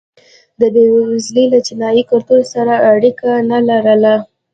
[0.59, 4.15] دا بېوزلي له چینايي کلتور سره اړیکه نه لرله.